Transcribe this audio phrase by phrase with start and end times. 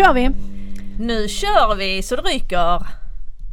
[0.00, 0.30] Kör vi!
[0.98, 2.86] Nu kör vi så det ryker!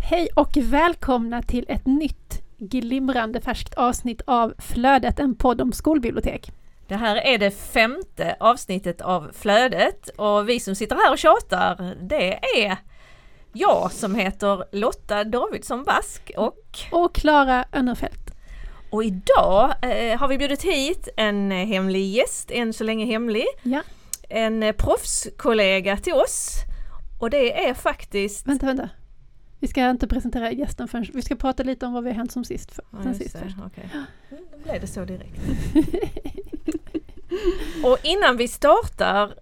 [0.10, 6.52] Hej och välkomna till ett nytt glimrande färskt avsnitt av Flödet, en podd om skolbibliotek.
[6.88, 11.96] Det här är det femte avsnittet av Flödet och vi som sitter här och tjatar
[12.02, 12.78] det är
[13.54, 18.32] jag som heter Lotta Davidsson Vask och Och Klara Önnerfelt.
[18.92, 23.82] och idag eh, har vi bjudit hit en hemlig gäst, än så länge hemlig, Ja,
[24.30, 26.56] en eh, proffskollega till oss
[27.20, 28.90] och det är faktiskt vänta, vänta.
[29.60, 32.32] Vi ska inte presentera gästen förrän vi ska prata lite om vad vi har hänt
[32.32, 32.72] som sist.
[32.72, 33.56] För, Ja, sen sist det, först.
[33.58, 35.42] Mm, Då blev det så direkt.
[37.84, 39.36] Och innan vi startar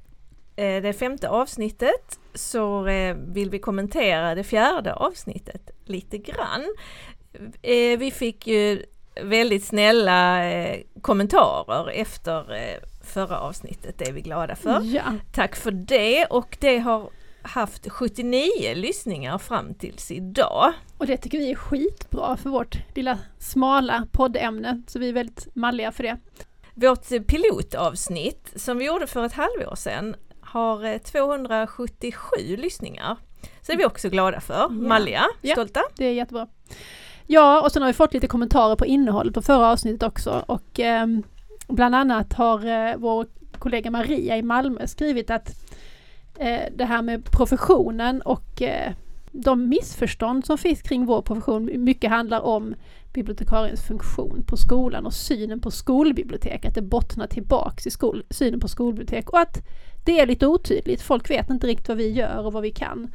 [0.55, 6.63] eh, det femte avsnittet så eh, vill vi kommentera det fjärde avsnittet lite grann.
[7.97, 8.86] Vi fick ju
[9.23, 14.81] väldigt snälla eh, kommentarer efter eh, förra avsnittet, det är vi glada för.
[14.83, 17.09] Ja, Tack för det och det har
[17.41, 20.73] haft 79 lyssningar fram tills idag.
[20.97, 25.47] och det tycker vi är skitbra för vårt lilla smala poddämne, så vi är väldigt
[25.55, 26.17] malliga för det.
[26.73, 33.17] Vårt pilotavsnitt som vi gjorde för ett halvår sedan har eh, 277 lyssningar.
[33.41, 34.69] Så det är vi också glada för.
[34.69, 35.53] Malliga, Ja.
[35.55, 35.81] stolta.
[35.97, 36.47] Det är jättebra.
[37.28, 40.44] Ja, och sen har vi fått lite kommentarer på innehållet på förra avsnittet också.
[40.48, 41.08] Och eh,
[41.68, 43.26] bland annat har eh, vår
[43.59, 45.50] kollega Maria i Malmö skrivit att
[46.40, 48.94] eh, det här med professionen och eh,
[49.31, 52.76] de missförstånd som finns kring vår profession mycket handlar om
[53.14, 58.59] bibliotekariens funktion på skolan och synen på skolbibliotek, att det bottnar tillbaks i skol, synen
[58.59, 59.68] på skolbibliotek och att
[60.06, 61.02] det är lite otydligt.
[61.02, 63.14] Folk vet inte riktigt vad vi gör och vad vi kan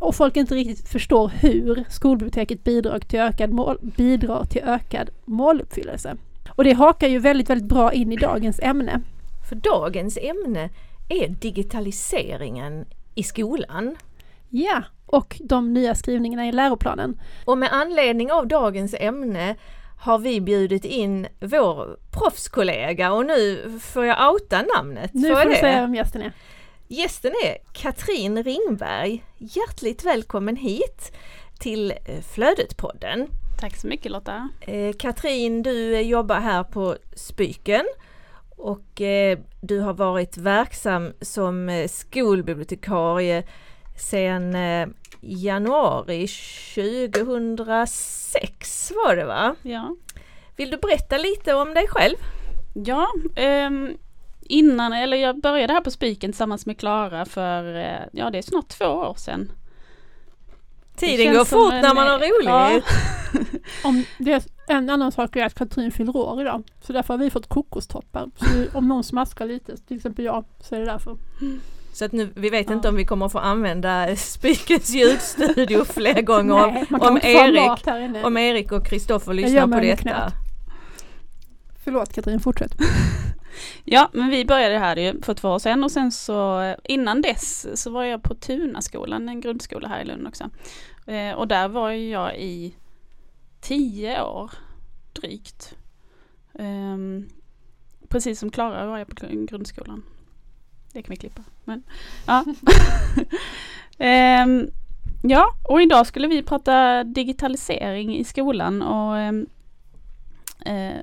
[0.00, 6.16] och folk inte riktigt förstår hur skolbiblioteket bidrar till ökad, mål, bidrar till ökad måluppfyllelse.
[6.48, 9.00] Och det hakar ju väldigt, väldigt bra in i dagens ämne.
[9.48, 10.70] För dagens ämne
[11.08, 13.96] är digitaliseringen i skolan.
[14.48, 17.20] Ja, och de nya skrivningarna i läroplanen.
[17.44, 19.56] Och med anledning av dagens ämne
[19.98, 25.14] har vi bjudit in vår proffskollega och nu får jag outa namnet.
[25.14, 25.60] Nu jag får du det?
[25.60, 26.32] säga vem gästen är.
[26.88, 29.24] Gästen är Katrin Ringberg.
[29.38, 31.12] Hjärtligt välkommen hit
[31.58, 31.96] till eh,
[32.34, 33.26] Flödet-podden.
[33.60, 34.48] Tack så mycket Lotta.
[34.60, 37.84] Eh, Katrin, du eh, jobbar här på Spyken
[38.56, 39.00] och
[39.60, 43.42] du har varit verksam som skolbibliotekarie
[43.98, 44.56] sedan
[45.20, 46.26] januari
[46.74, 49.54] 2006 var det va?
[49.62, 49.96] Ja,
[50.56, 52.16] Vill du berätta lite om dig själv?
[52.74, 53.98] ja ehm,
[54.48, 58.42] innan, eller jag började här på Spiken tillsammans med Klara för, eh, ja det är
[58.42, 59.52] snart två år sedan.
[60.96, 62.84] Tiden går fort en- när man har roligt.
[63.84, 66.62] Om det är en annan sak är att Katrin fyller år idag.
[66.80, 68.30] Så därför har vi fått kokostoppar.
[68.36, 71.16] Så om någon smaskar lite, till exempel jag, så är det därför.
[71.92, 72.74] Så att nu, vi vet Ja.
[72.74, 78.24] inte om vi kommer få använda Spikens ljudstudio fler gånger om, Nej, om få Erik,
[78.24, 79.96] om Erik och Kristoffer lyssnar på detta.
[80.02, 80.32] knät.
[81.84, 82.72] Förlåt Katrin, fortsätt.
[83.84, 87.22] Ja, men vi började här ju för två år sedan och sen så eh, innan
[87.22, 90.50] dess så var jag på Tunaskolan, en grundskola här i Lund också.
[91.06, 92.74] Eh, och där var jag i
[93.60, 94.50] tio år
[95.12, 95.74] drygt.
[96.58, 97.28] Ehm,
[98.08, 100.02] precis som Klara var jag på grundskolan.
[100.92, 101.42] Det kan vi klippa.
[101.64, 101.82] Men,
[102.26, 102.44] ja.
[103.98, 104.70] Ehm,
[105.22, 109.46] ja, och idag skulle vi prata digitalisering i skolan och ehm,
[110.66, 111.00] eh,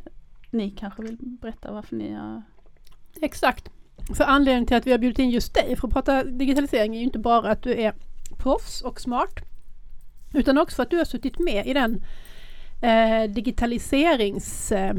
[0.53, 2.41] ni kanske vill berätta varför ni har
[3.22, 3.69] Exakt.
[4.18, 7.00] För anledningen till att vi har bjudit in just dig för att prata digitalisering är
[7.00, 7.94] ju inte bara att du är
[8.38, 9.40] proffs och smart.
[10.34, 12.03] Utan också för att du har suttit med i den
[12.81, 14.72] eh, digitaliserings...
[14.72, 14.96] Eh,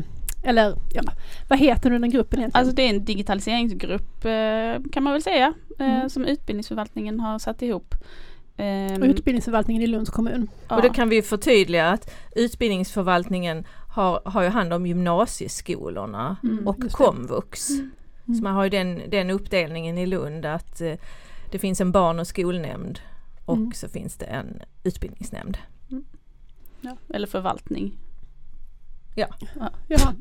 [0.47, 1.03] eller ja,
[1.49, 2.61] vad heter nu den gruppen egentligen?
[2.61, 6.09] Alltså det är en digitaliseringsgrupp eh, kan man väl säga eh, Mm.
[6.11, 7.95] som utbildningsförvaltningen har satt ihop.
[8.57, 10.49] Ehm, och utbildningsförvaltningen i Lunds kommun.
[10.69, 10.77] ja.
[10.77, 16.77] Och då kan vi förtydliga att utbildningsförvaltningen har, har ju hand om gymnasieskolorna Mm, och
[16.83, 17.05] just det.
[17.05, 17.67] komvux.
[18.27, 20.95] Så man har ju den, den uppdelningen i Lund att eh,
[21.53, 22.99] det finns en barn och skolnämnd
[23.45, 23.73] och Mm.
[23.73, 25.59] så finns det en utbildningsnämnd.
[26.81, 27.93] ja, eller förvaltning.
[29.17, 29.27] Ja.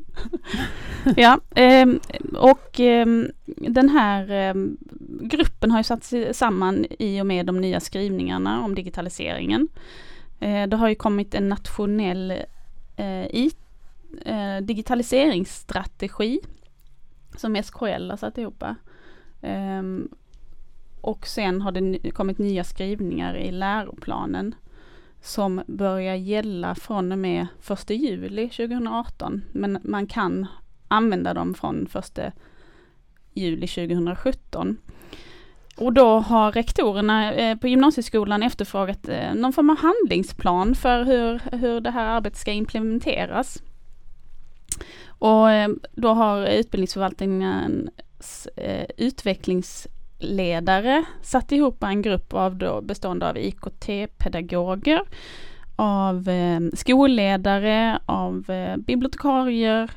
[1.16, 2.00] ja, ehm,
[2.38, 4.76] och ehm, den här ehm,
[5.20, 9.68] gruppen har ju satt sig samman i och med de nya skrivningarna om digitaliseringen.
[10.40, 12.30] Eh, det har ju kommit en nationell
[12.96, 13.52] eh, i,
[14.18, 16.40] eh, digitaliseringsstrategi
[17.36, 18.62] som SKL har satt ihop.
[19.42, 19.82] Eh,
[21.00, 24.54] och sen har det kommit nya skrivningar i läroplanen
[25.24, 29.42] som börjar gälla från och med 1 juli 2018.
[29.52, 30.46] Men man kan
[30.88, 32.18] använda dem från 1
[33.32, 34.76] juli 2017.
[35.76, 41.56] och då har rektorerna eh, på gymnasieskolan efterfrågat eh, någon form av handlingsplan för hur,
[41.56, 43.62] hur det här arbetet ska implementeras.
[45.24, 53.38] Och eh, då har utbildningsförvaltningens eh, utvecklingsledare satt ihop en grupp av då bestående av
[53.38, 55.00] IKT-pedagoger,
[55.76, 59.90] av eh, skolledare, av eh, bibliotekarier,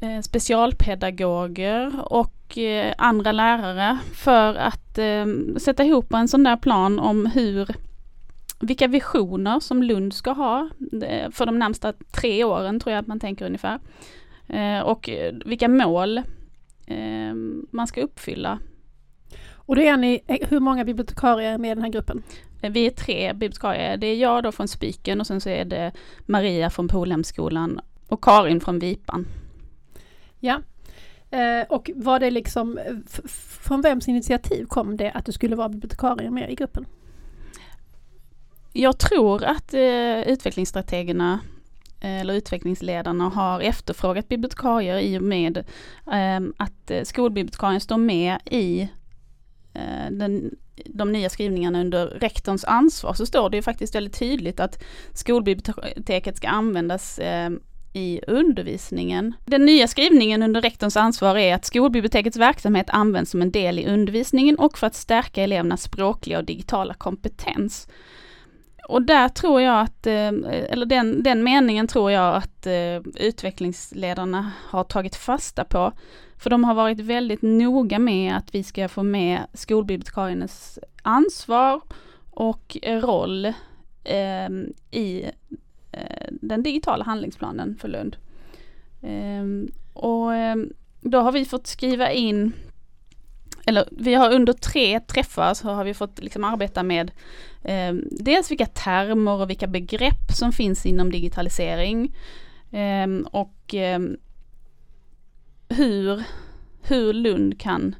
[0.00, 5.26] eh, specialpedagoger och eh, andra lärare för att eh,
[5.58, 7.68] sätta ihop en sån där plan om hur
[8.62, 10.68] vilka visioner som Lund ska ha
[11.02, 13.80] eh, för de närmsta tre åren tror jag att man tänker ungefär.
[14.48, 15.10] Eh, och
[15.44, 16.18] vilka mål
[16.86, 17.34] eh,
[17.70, 18.58] man ska uppfylla.
[19.54, 22.22] Och då är ni, eh, hur många bibliotekarier är med i den här gruppen?
[22.62, 23.96] Eh, Vi är tre bibliotekarier.
[23.96, 25.92] Det är jag då från Spiken och sen så är det
[26.26, 29.26] Maria från Polhemskolan och Karin från Vipan.
[30.40, 30.60] Ja.
[31.30, 32.78] Eh, och var det liksom,
[33.60, 36.86] från vems initiativ kom det att du skulle vara bibliotekarie med i gruppen?
[38.72, 41.40] Jag tror att eh, utvecklingsstrategerna
[42.00, 45.64] eh, eller utvecklingsledarna har efterfrågat bibliotekarier i och med
[46.12, 48.88] ehm, eh, att skolbibliotekarien står med i
[49.74, 50.50] eh, den,
[50.86, 54.82] de nya skrivningarna under rektorns ansvar så står det ju faktiskt väldigt tydligt att
[55.14, 57.50] skolbiblioteket ska användas eh,
[57.92, 59.34] i undervisningen.
[59.44, 63.86] Den nya skrivningen under rektorns ansvar är att skolbibliotekets verksamhet används som en del i
[63.86, 67.88] undervisningen och för att stärka elevernas språkliga och digitala kompetens.
[68.88, 70.28] Och där tror jag att, eh,
[70.68, 75.92] eller den, den meningen tror jag att eh, utvecklingsledarna har tagit fasta på.
[76.36, 81.80] För de har varit väldigt noga med att vi ska få med skolbibliotekariernas ansvar
[82.30, 83.44] och roll
[84.04, 84.48] eh,
[84.90, 85.30] i
[85.92, 88.16] eh, den digitala handlingsplanen för Lund.
[89.02, 92.52] Eh, och ehm, då har vi fått skriva in,
[93.66, 97.10] eller vi har under tre träffar så har vi fått liksom arbeta med
[97.62, 102.14] eh, dels vilka termer och vilka begrepp som finns inom digitalisering
[102.70, 104.00] eh, och eh,
[105.68, 106.22] hur,
[106.82, 107.94] hur Lund kan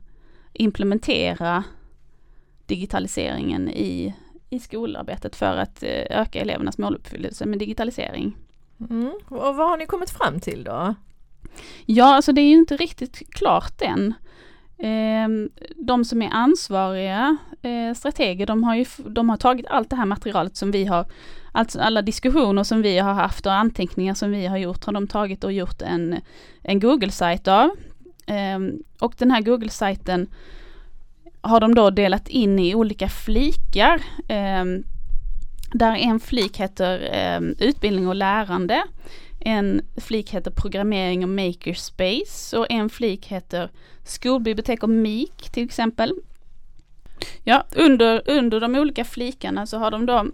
[0.52, 1.64] implementera
[2.66, 4.14] digitaliseringen i,
[4.50, 8.36] i skolarbetet för att eh, öka elevernas måluppfyllelse med digitalisering.
[8.90, 9.12] Mm.
[9.28, 10.94] Och vad har ni kommit fram till då?
[11.86, 14.14] Ja, alltså det är ju inte riktigt klart än.
[14.78, 15.28] Eh,
[15.76, 20.06] De som är ansvariga eh, strateger, de har ju de har tagit allt det här
[20.06, 21.06] materialet som vi har,
[21.52, 25.06] alltså alla diskussioner som vi har haft och anteckningar som vi har gjort, har de
[25.06, 26.20] tagit och gjort en,
[26.62, 27.70] en Google-sajt av.
[28.26, 28.58] Eh,
[29.00, 30.26] Och den här Google-sajten
[31.40, 34.02] har de då delat in i olika flikar.
[34.28, 34.64] Eh,
[35.74, 38.82] Där en flik heter eh, utbildning och lärande.
[39.44, 43.70] En flik heter programmering och makerspace och en flik heter
[44.04, 46.14] skolbibliotek och MIK till exempel.
[47.44, 50.26] Ja, under, under de olika flikarna så har de då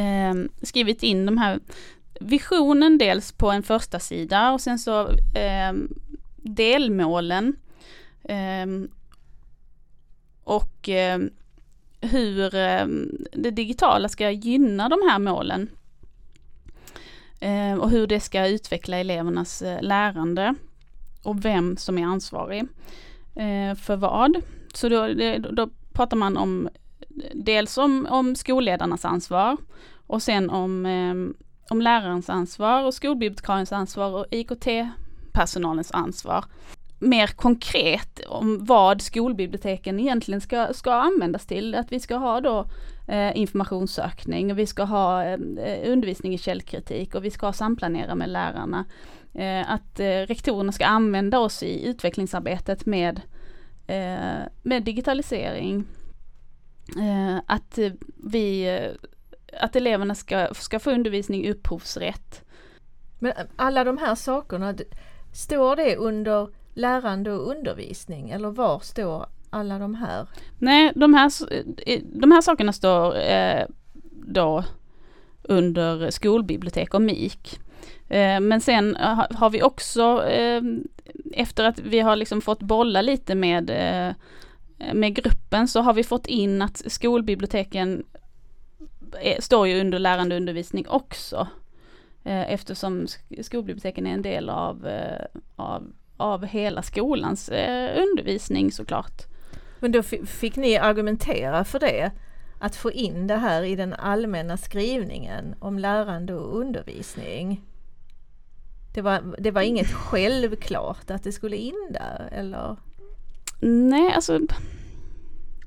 [0.00, 1.60] eh, skrivit in de här
[2.20, 5.72] visionen dels på en första sida och sen så eh,
[6.36, 7.56] delmålen
[8.24, 8.66] eh,
[10.44, 11.20] och eh,
[12.00, 12.86] hur eh,
[13.32, 15.68] det digitala ska gynna de här målen
[17.40, 20.54] Eh, och hur det ska utveckla elevernas eh, lärande
[21.22, 22.60] och vem som är ansvarig
[23.34, 24.36] eh, för vad.
[24.74, 25.08] Så då,
[25.52, 26.68] då pratar man om
[27.34, 29.56] dels om, om skolledarnas ansvar
[30.06, 36.44] och sen om, eh, om lärarens ansvar och skolbibliotekariens ansvar och IKT-personalens ansvar.
[36.98, 41.74] Mer konkret om vad skolbiblioteken egentligen ska, ska användas till.
[41.74, 42.66] Att vi ska ha då
[43.08, 45.38] eh, informationssökning och vi ska ha eh,
[45.92, 48.84] undervisning i källkritik och vi ska samplanera med lärarna.
[49.34, 53.20] Eh, att eh, rektorerna ska använda oss i utvecklingsarbetet med,
[53.86, 55.84] eh, med digitalisering.
[56.98, 57.92] Eh, att eh,
[58.24, 58.78] vi
[59.60, 62.44] att eleverna ska, ska få undervisning i upphovsrätt.
[63.18, 64.74] Men alla de här sakerna,
[65.32, 70.26] står det under lärande och undervisning eller var står alla de här?
[70.58, 71.32] Nej, de här,
[72.20, 73.64] de här sakerna står eh,
[74.12, 74.64] då
[75.42, 77.60] under skolbibliotek och MIK.
[78.08, 80.62] Eh, men sen eh, har vi också, eh,
[81.32, 84.14] efter att vi har liksom fått bolla lite med, eh,
[84.94, 88.04] med gruppen, så har vi fått in att skolbiblioteken
[89.20, 91.48] är, står ju under lärande och undervisning också.
[92.28, 93.06] Eftersom
[93.42, 94.88] skolbiblioteken är en del av,
[95.56, 99.22] av, av hela skolans eh, undervisning såklart.
[99.80, 102.10] Men då fi- fick ni argumentera för det?
[102.58, 107.62] Att få in det här i den allmänna skrivningen om lärande och undervisning?
[108.94, 112.76] Det var, det var inget självklart att det skulle in där eller?
[113.60, 114.40] Nej, alltså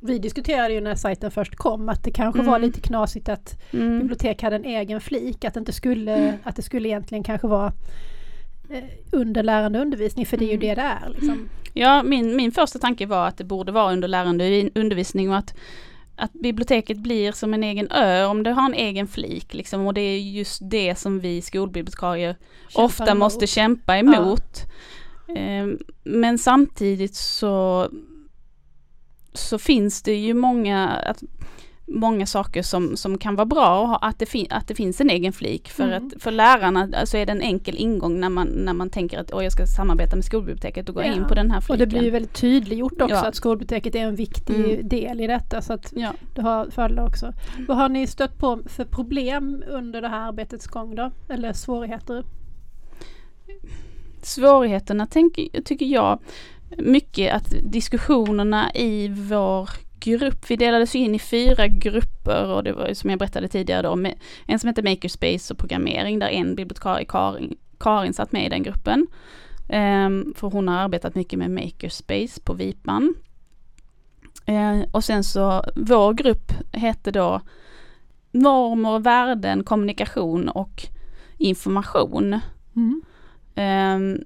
[0.01, 2.51] Vi diskuterade ju när sajten först kom att det kanske Mm.
[2.51, 4.00] var lite knasigt att Mm.
[4.00, 7.74] bibliotek hade en egen flik, att det inte skulle, att det skulle egentligen kanske vara
[9.12, 10.68] under lärande undervisning, för det är ju Mm.
[10.68, 11.10] det det är.
[11.10, 11.50] Liksom.
[11.74, 15.56] Ja, min, min första tanke var att det borde vara under lärande undervisning och att,
[16.16, 19.94] att biblioteket blir som en egen ö om det har en egen flik liksom och
[19.94, 22.36] det är just det som vi skolbibliotekarier
[22.70, 23.18] Kämpar ofta emot.
[23.20, 24.66] måste kämpa emot.
[25.36, 27.90] Ehm, Men samtidigt så,
[29.34, 31.24] så finns det ju många, att,
[31.91, 35.34] många saker som, som kan vara bra och att det, att det finns en egen
[35.34, 35.69] flik.
[35.69, 36.08] För, Mm.
[36.08, 39.29] att, för lärarna alltså är det en enkel ingång när man, när man tänker att
[39.31, 41.13] jag ska samarbeta med skolbiblioteket och gå Ja.
[41.13, 41.79] in på den här Och fliken.
[41.79, 43.27] det blir ju väldigt tydliggjort också Ja.
[43.27, 44.88] att skolbiblioteket är en viktig Mm.
[44.88, 45.62] del i detta.
[45.62, 46.13] Så att Ja.
[46.36, 47.34] det har fördelar också.
[47.67, 51.12] Vad har ni stött på för problem under det här arbetets gång då?
[51.29, 52.24] Eller svårigheter?
[54.22, 56.19] Svårigheterna tänker, tycker jag
[56.77, 59.69] mycket att diskussionerna i vår
[60.00, 64.06] grupp, vi delades in i fyra grupper och det var som jag berättade tidigare då,
[64.46, 68.63] en som heter Makerspace och programmering där en bibliotekarie Karin, Karin satt med i den
[68.63, 69.08] gruppen.
[69.70, 73.15] Ehm, för hon har arbetat mycket med Makerspace på Vipan.
[74.46, 77.41] Eh, och sen så, vår grupp hette då
[78.32, 80.84] Normer, värden, kommunikation och
[81.38, 82.39] information.
[82.75, 83.01] Mm.
[83.56, 84.24] Ehm,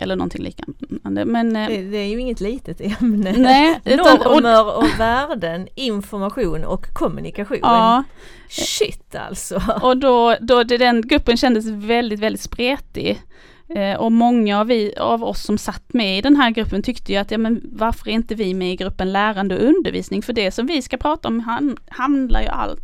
[0.00, 1.24] eller någonting liknande.
[1.24, 3.32] Men eh, Det, det är ju inget litet ämne.
[3.36, 7.58] nej, utan, och, Normer och värden, information och kommunikation.
[7.62, 8.04] ja,
[8.48, 9.62] Shit alltså!
[9.82, 13.22] och då, då det, den gruppen kändes väldigt, väldigt spretig.
[13.68, 17.12] Eh, och många av, vi, av oss som satt med i den här gruppen tyckte
[17.12, 20.22] ju att, ja men varför är inte vi med i gruppen lärande och undervisning?
[20.22, 22.80] För det som vi ska prata om han, handlar ju allt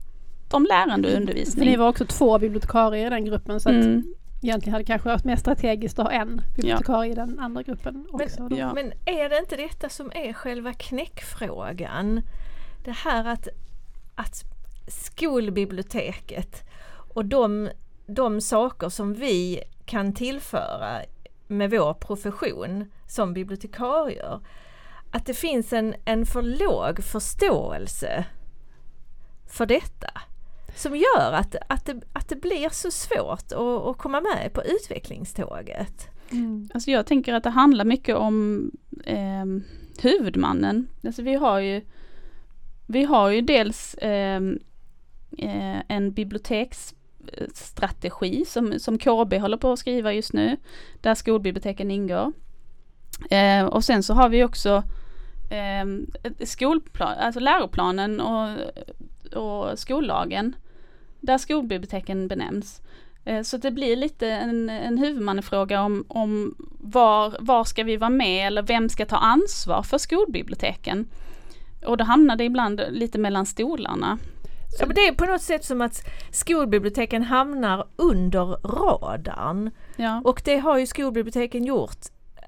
[0.50, 1.69] om lärande och För undervisning.
[1.71, 4.04] ni var också två bibliotekarier i den gruppen så att Mm,
[4.43, 8.07] egentligen hade det kanske varit mer strategiskt att ha en bibliotekarie i den andra gruppen
[8.11, 8.49] också.
[8.49, 8.57] då.
[8.57, 8.75] ja.
[8.75, 12.23] Men är det inte detta som är själva knäckfrågan?
[12.85, 13.49] Det här att,
[14.15, 14.45] att
[14.89, 16.63] skolbiblioteket
[17.15, 17.71] och de,
[18.07, 21.03] de saker som vi kan tillföra
[21.47, 24.41] med vår profession som bibliotekarier,
[25.11, 28.25] att det finns en, en för låg förståelse
[29.47, 30.23] för detta
[30.76, 34.62] som gör att, att, det, att det blir så svårt att, att komma med på
[34.64, 36.09] utvecklingståget.
[36.31, 36.69] Mm.
[36.75, 38.71] Alltså jag tänker att det handlar mycket om
[39.05, 39.45] eh,
[40.02, 40.88] huvudmannen.
[41.07, 41.83] Alltså vi har ju
[42.87, 44.59] Vi har ju dels ehm,
[45.38, 50.57] eh, en biblioteksstrategi som, som KB håller på att skriva just nu.
[51.00, 52.33] Där skolbiblioteken ingår.
[53.31, 54.83] Eh, och sen så har vi också
[55.50, 55.85] eh,
[56.47, 58.49] skolplan, alltså läroplanen och,
[59.33, 60.57] och skollagen.
[61.21, 62.81] Där skolbiblioteken benämns.
[63.25, 68.11] Eh, Så det blir lite en, en huvudmannafråga om, om var, var ska vi vara
[68.11, 71.07] med eller vem ska ta ansvar för skolbiblioteken.
[71.87, 74.19] Och då hamnar det ibland lite mellan stolarna.
[74.79, 79.71] Ja, men det är på något sätt som att skolbiblioteken hamnar under radarn.
[79.97, 80.21] Ja.
[80.25, 81.99] Och det har ju skolbiblioteken gjort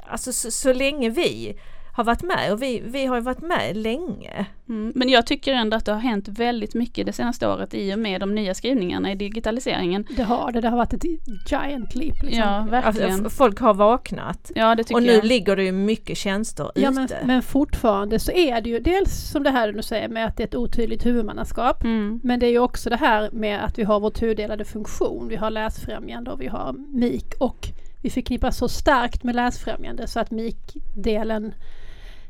[0.07, 1.59] alltså så, så länge vi
[1.97, 4.47] har varit med och vi, vi har ju varit med länge.
[4.69, 4.93] Mm.
[4.95, 7.99] Men jag tycker ändå att det har hänt väldigt mycket det senaste året i och
[7.99, 10.07] med de nya skrivningarna i digitaliseringen.
[10.17, 11.05] Det har det, det har varit ett
[11.51, 12.23] giant leap.
[12.23, 12.39] Liksom.
[12.39, 13.27] Ja, Alltså, verkligen.
[13.27, 15.25] f- folk har vaknat Ja, det tycker och nu jag.
[15.25, 16.91] ligger det ju mycket tjänster Ja, ute.
[17.01, 20.37] men, men fortfarande så är det ju dels som det här du säger med att
[20.37, 21.85] det är ett otydligt huvudmannaskap.
[21.85, 22.21] Mm.
[22.25, 25.29] Men det är ju också det här med att vi har vår tudelade funktion.
[25.29, 27.69] Vi har läsfrämjande och vi har MIK och
[28.03, 31.55] vi förknippar så starkt med läsfrämjande så att MIK-delen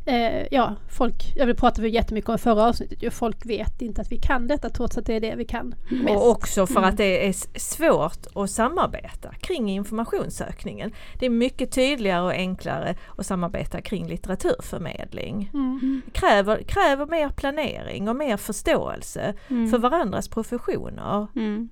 [0.07, 4.01] Eh, ja, folk, jag vill prata vi jättemycket om förra avsnittet ju, folk vet inte
[4.01, 6.11] att vi kan detta trots att det är det vi kan mest.
[6.17, 6.91] Och också för Mm.
[6.91, 10.93] att det är svårt att samarbeta kring informationssökningen.
[11.19, 15.51] Det är mycket tydligare och enklare att samarbeta kring litteraturförmedling.
[15.55, 16.03] Mm.
[16.05, 19.71] Det kräver, kräver mer planering och mer förståelse Mm.
[19.71, 21.27] för varandras professioner.
[21.37, 21.69] Mm.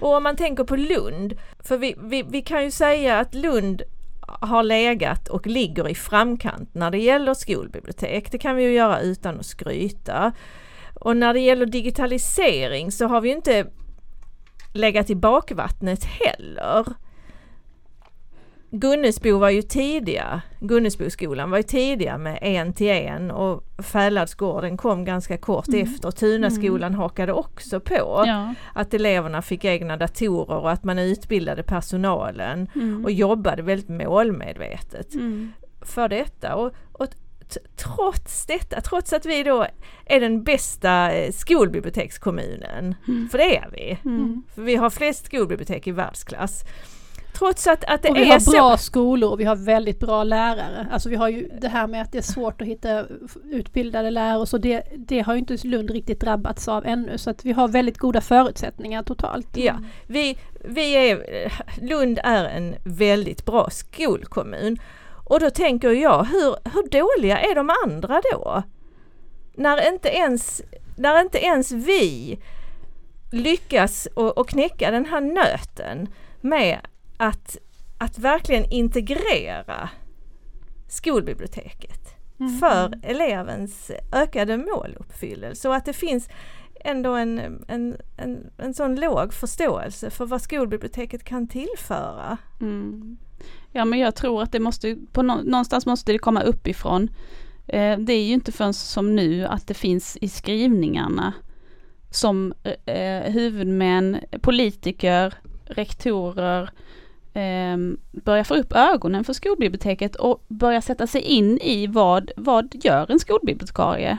[0.00, 3.82] Och om man tänker på Lund, för vi, vi, vi kan ju säga att Lund
[4.26, 8.32] har legat och ligger i framkant när det gäller skolbibliotek.
[8.32, 10.32] Det kan vi ju göra utan att skryta.
[10.94, 13.66] Och när det gäller digitalisering så har vi inte
[14.72, 16.84] legat i bakvattnet heller.
[18.80, 25.04] Gunnesbo var ju tidiga, Gunnesboskolan var ju tidiga med en till en och Fäladsgården kom
[25.04, 25.80] ganska kort Mm.
[25.82, 26.10] efter.
[26.10, 28.54] Tunaskolan hakade också på Ja.
[28.74, 33.04] att eleverna fick egna datorer och att man utbildade personalen Mm.
[33.04, 35.52] och jobbade väldigt målmedvetet Mm.
[35.82, 36.54] för detta.
[36.54, 37.06] Och, och
[37.76, 39.66] trots detta, trots att vi då
[40.06, 43.28] är den bästa eh, skolbibliotekskommunen, Mm.
[43.28, 44.42] för det är vi, Mm.
[44.54, 46.64] för vi har flest skolbibliotek i världsklass,
[47.38, 48.50] Trots att, att det och vi är har så.
[48.50, 50.86] bra skolor och vi har väldigt bra lärare.
[50.92, 53.04] Alltså vi har ju det här med att det är svårt att hitta
[53.50, 57.44] utbildade lärare så det, det har ju inte Lund riktigt drabbats av ännu så att
[57.44, 59.56] vi har väldigt goda förutsättningar totalt.
[59.56, 59.74] Ja,
[60.06, 64.78] vi, vi är, Lund är en väldigt bra skolkommun.
[65.24, 68.62] Och då tänker jag, hur, hur dåliga är de andra då?
[69.54, 70.62] När inte ens,
[70.96, 72.38] när inte ens vi
[73.32, 76.08] lyckas och, och knäcka den här nöten
[76.40, 76.78] med
[77.16, 77.56] att,
[77.98, 79.88] att verkligen integrera
[80.88, 82.58] skolbiblioteket Mm.
[82.58, 86.28] för elevens ökade måluppfyllelse och att det finns
[86.80, 92.36] ändå en, en, en, en sån låg förståelse för vad skolbiblioteket kan tillföra.
[92.60, 93.16] Mm.
[93.72, 97.08] Ja men jag tror att det måste, på nå, någonstans måste det komma uppifrån.
[97.66, 101.32] Eh, det är ju inte förrän som nu att det finns i skrivningarna
[102.10, 102.54] som
[102.84, 106.70] eh, huvudmän, politiker, rektorer
[107.34, 107.76] eh,
[108.24, 113.10] börja få upp ögonen för skolbiblioteket och börja sätta sig in i vad, vad gör
[113.10, 114.18] en skolbibliotekarie?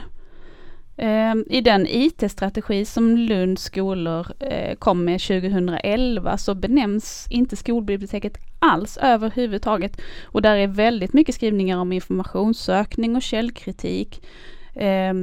[0.96, 8.38] Eh, I den IT-strategi som Lunds skolor eh, kom med 2011 så benämns inte skolbiblioteket
[8.58, 10.00] alls överhuvudtaget.
[10.24, 14.26] Och där är väldigt mycket skrivningar om informationssökning och källkritik
[14.74, 15.14] eh,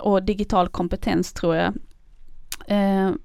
[0.00, 1.74] och digital kompetens tror jag.
[2.66, 3.18] Ehm,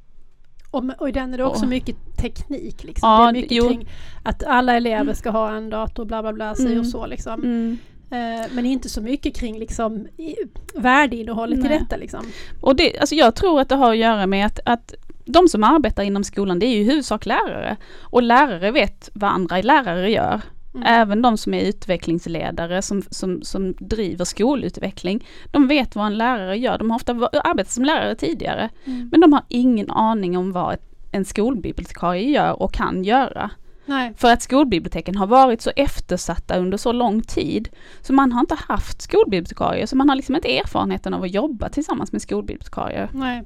[0.73, 2.83] och, och i den är det också Och- mycket teknik.
[2.83, 3.09] Liksom.
[3.09, 3.67] Ja, det är mycket jo.
[3.67, 3.87] kring
[4.23, 6.79] att alla elever ska ha en dator, bla bla bla, Mm.
[6.79, 7.33] och så liksom.
[7.43, 7.77] mm.
[8.11, 10.35] Eh, men inte så mycket kring liksom, i,
[10.75, 11.79] värdeinnehållet i Nej.
[11.79, 11.95] detta.
[11.95, 12.25] Liksom.
[12.61, 14.93] Och det, alltså jag tror att det har att göra med att, att
[15.25, 17.77] de som arbetar inom skolan det är ju i huvudsak lärare.
[18.01, 20.41] Och lärare vet vad andra lärare gör.
[20.75, 20.87] Mm.
[20.87, 25.25] Även de som är utvecklingsledare som, som, som driver skolutveckling.
[25.51, 26.77] De vet vad en lärare gör.
[26.77, 27.11] De har ofta
[27.43, 28.69] arbetat som lärare tidigare.
[28.85, 29.09] Mm.
[29.11, 30.77] Men de har ingen aning om vad
[31.11, 33.49] en skolbibliotekarie gör och kan göra.
[33.85, 34.13] Nej.
[34.17, 37.69] För att skolbiblioteken har varit så eftersatta under så lång tid.
[38.01, 41.69] Så man har inte haft skolbibliotekarier, så man har liksom inte erfarenheten av att jobba
[41.69, 43.09] tillsammans med skolbibliotekarier.
[43.13, 43.43] Nej.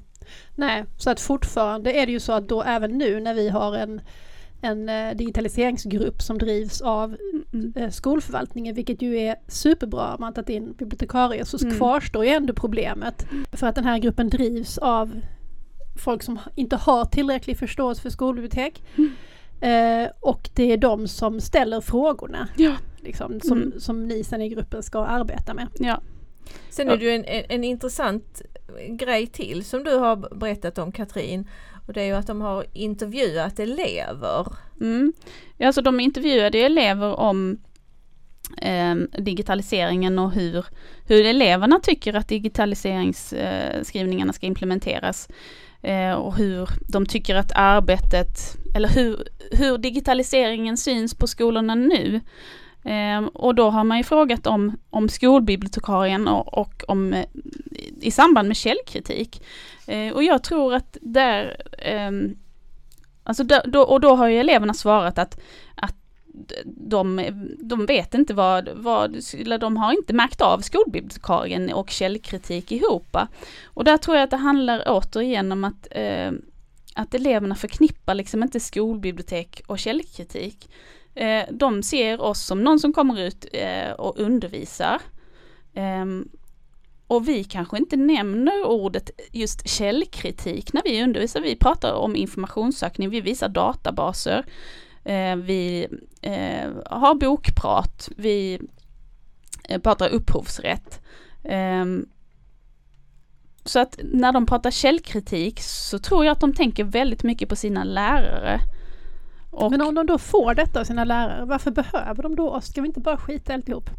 [0.55, 3.75] Nej, så att fortfarande är det ju så att då även nu när vi har
[3.75, 4.01] en,
[4.61, 7.17] en eh, digitaliseringsgrupp som drivs av
[7.53, 7.73] Mm.
[7.75, 11.77] eh, skolförvaltningen, vilket ju är superbra man tagit in bibliotekarier, så Mm.
[11.77, 13.25] kvarstår ju ändå problemet.
[13.51, 15.11] För att den här gruppen drivs av
[16.03, 18.83] folk som inte har tillräcklig förståelse för skolbibliotek.
[18.97, 19.11] Mm.
[19.61, 22.71] Eh, och det är de som ställer frågorna Ja.
[22.99, 23.79] liksom, som, Mm.
[23.79, 25.67] som ni sen i gruppen ska arbeta med.
[25.79, 26.01] Ja.
[26.69, 28.41] Sen är det ju en, en, en intressant
[28.89, 31.47] grej till som du har berättat om Katrin.
[31.87, 34.47] Och det är ju att de har intervjuat elever.
[34.81, 35.13] Mm.
[35.57, 37.57] Ja, så de intervjuade elever om
[38.61, 40.65] eh, digitaliseringen och hur,
[41.05, 45.29] hur eleverna tycker att digitaliseringsskrivningarna ska implementeras.
[45.81, 52.21] Eh, och hur de tycker att arbetet, eller hur, hur digitaliseringen syns på skolorna nu.
[52.87, 57.25] Ehm, och då har man ju frågat om, om skolbibliotekarien och, och om, eh,
[58.01, 59.43] i samband med källkritik.
[59.87, 62.35] Eh, och jag tror att där ehm,
[63.23, 65.39] Alltså då, då, och då har ju eleverna svarat att,
[65.75, 65.95] att
[66.65, 67.21] de,
[67.59, 73.17] de vet inte vad, vad, eller de har inte märkt av skolbibliotekarien och källkritik ihop.
[73.65, 76.31] Och där tror jag att det handlar återigen om att, eh,
[76.95, 80.69] att eleverna förknippar liksom inte skolbibliotek och källkritik.
[81.17, 85.01] Eh, de ser oss som någon som kommer ut eh, och undervisar.
[85.73, 86.29] Ehm,
[87.07, 91.41] och vi kanske inte nämner ordet just källkritik när vi undervisar.
[91.41, 94.45] Vi pratar om informationssökning, vi visar databaser,
[95.03, 95.87] eh, vi
[96.21, 98.59] eh, har bokprat, vi
[99.69, 101.01] eh, pratar upphovsrätt.
[101.43, 102.05] Ehm,
[103.65, 107.55] så att när de pratar källkritik så tror jag att de tänker väldigt mycket på
[107.55, 108.61] sina lärare.
[109.57, 112.65] Och, Men om de då får detta av sina lärare, varför behöver de då oss?
[112.67, 113.89] Ska vi inte bara skita i alltihop?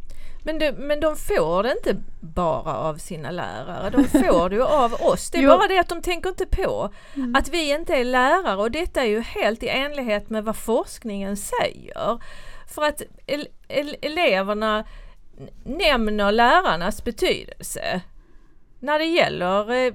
[0.44, 4.62] Men, det, men de får det inte bara av sina lärare, de får det ju
[4.64, 5.30] av oss.
[5.30, 5.48] Det är Jo.
[5.50, 7.34] bara det att de tänker inte på Mm.
[7.34, 11.36] att vi inte är lärare och detta är ju helt i enlighet med vad forskningen
[11.36, 12.18] säger.
[12.74, 14.84] För att el, el, eleverna
[15.64, 18.00] nämner lärarnas betydelse
[18.80, 19.92] när det gäller eh,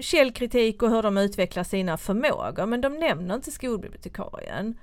[0.00, 4.78] källkritik och hur de utvecklar sina förmågor men de nämner inte skolbibliotekarien.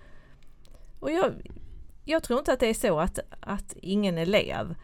[1.06, 1.34] Och jag,
[2.04, 4.76] jag tror inte att det är så att, att ingen elev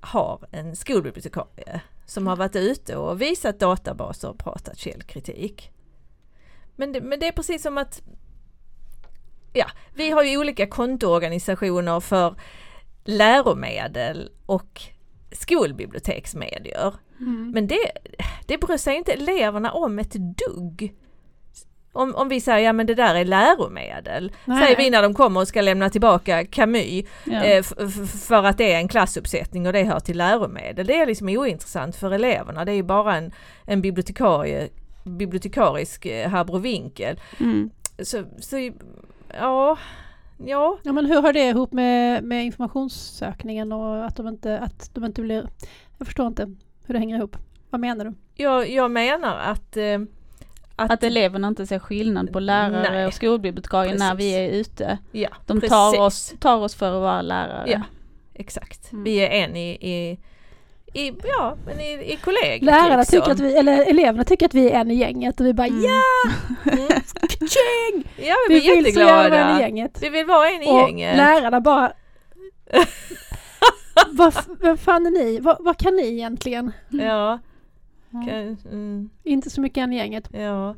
[0.00, 5.70] har en skolbibliotekarie som har varit ute och visat databaser och pratat källkritik.
[6.76, 8.02] Men det, men det är precis som att
[9.52, 12.34] ja, vi har ju olika kontoorganisationer för
[13.04, 14.82] läromedel och
[15.32, 16.94] skolbiblioteksmedier.
[17.20, 17.50] Mm.
[17.50, 17.92] Men det,
[18.46, 20.94] det bryr sig inte eleverna om ett dugg.
[21.92, 24.62] Om, om vi säger ja men det där är läromedel, Nej.
[24.62, 27.44] säger vi när de kommer och ska lämna tillbaka Camus Ja.
[27.44, 27.62] eh,
[28.28, 30.86] för att det är en klassuppsättning och det hör till läromedel.
[30.86, 33.32] Det är liksom ointressant för eleverna, det är ju bara en,
[33.66, 34.68] en bibliotekarie,
[35.04, 36.32] bibliotekarisk eh.
[37.40, 37.70] Mm.
[38.02, 38.70] Så, så
[39.38, 39.78] ja,
[40.46, 44.90] ja, Ja men hur har det ihop med, med informationssökningen och att de inte, att
[44.94, 45.48] de inte blir...
[45.98, 46.42] Jag förstår inte
[46.86, 47.36] hur det hänger ihop.
[47.70, 48.14] Vad menar du?
[48.34, 49.98] jag, jag menar att eh,
[50.78, 53.06] Att eleverna inte ser skillnad på lärare Nej.
[53.06, 54.36] och skolbibliotekarier när vi Precis.
[54.36, 54.98] är ute.
[55.12, 55.70] ja, De precis.
[55.70, 57.70] tar oss, tar oss för att vara lärare.
[57.70, 57.82] Ja.
[58.34, 58.92] Exakt.
[58.92, 59.04] Mm.
[59.04, 60.18] Vi är en i, i,
[61.02, 62.62] i ja, men i, i kollegiet.
[62.62, 63.20] Lärarna liksom.
[63.20, 65.66] tycker att vi, eller eleverna tycker att vi är en i gänget och vi bara
[65.66, 65.82] Mm.
[65.84, 66.02] ja!
[66.72, 68.04] Mm.
[68.16, 69.98] Ja, Vi vi är vill så gärna vara en i gänget.
[70.02, 71.16] Vi vill vara en i Och gänget.
[71.16, 71.92] lärarna bara
[74.12, 75.40] vad, vem fan är ni?
[75.40, 76.72] Vad, vad kan ni egentligen?
[76.88, 77.38] Ja.
[78.10, 80.28] Kan, mm, Inte så mycket i gänget.
[80.32, 80.74] ja.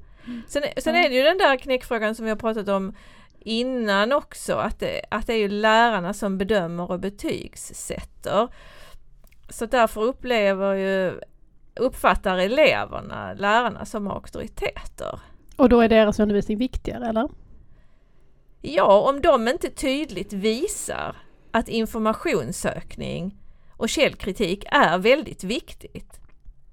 [0.49, 2.95] Sen, sen är det ju den där knäckfrågan som vi har pratat om
[3.41, 8.49] innan också, att det, att det är ju lärarna som bedömer och betygssätter.
[9.49, 11.21] Så därför upplever ju,
[11.75, 15.21] uppfattar eleverna lärarna som auktoriteter.
[15.57, 17.29] Och då är deras undervisning viktigare eller?
[18.63, 21.17] Ja, om de inte tydligt visar
[21.51, 23.37] att informationssökning
[23.77, 26.21] och källkritik är väldigt viktigt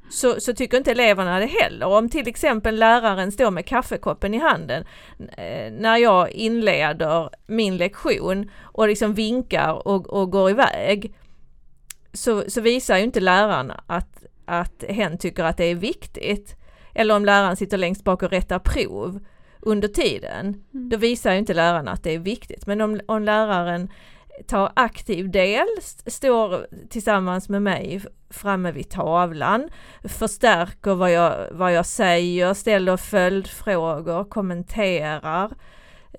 [0.09, 1.85] så, så tycker inte eleverna det heller.
[1.85, 4.85] Om till exempel läraren står med kaffekoppen i handen
[5.37, 11.13] eh, när jag inleder min lektion och liksom vinkar och, och går iväg
[12.13, 16.55] så, så visar ju inte läraren att, att hen tycker att det är viktigt.
[16.93, 19.19] Eller om läraren sitter längst bak och rättar prov
[19.59, 22.67] under tiden, då visar ju inte läraren att det är viktigt.
[22.67, 23.89] Men om, om läraren
[24.47, 29.69] tar aktiv del, st- står tillsammans med mig framme vid tavlan,
[30.03, 35.51] förstärker vad jag, vad jag säger, ställer följdfrågor, kommenterar,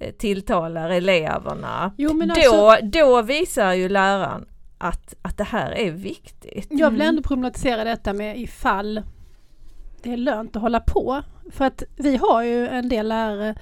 [0.00, 1.92] eh, tilltalar eleverna.
[1.98, 4.46] Jo men alltså, Då, då visar ju läraren
[4.78, 6.66] att, att det här är viktigt.
[6.70, 7.08] jag vill Mm.
[7.08, 9.02] ändå problematisera detta med ifall
[10.02, 11.22] det är lönt att hålla på.
[11.52, 13.54] För att vi har ju en del lärare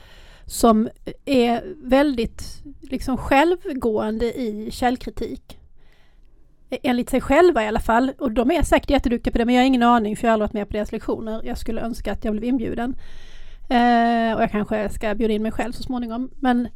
[0.47, 0.89] som
[1.25, 5.59] är väldigt liksom självgående i källkritik.
[6.71, 8.13] E, enligt sig själva i alla fall.
[8.19, 10.33] Och de är säkert jätteduktiga på det men jag har ingen aning för jag har
[10.33, 11.43] aldrig varit med på deras lektioner.
[11.45, 12.97] Jag skulle önska att jag blev inbjuden.
[13.69, 16.31] Eh, och jag kanske ska bjuda in mig själv så småningom.
[16.41, 16.69] Men